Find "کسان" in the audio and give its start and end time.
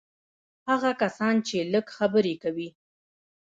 1.01-1.35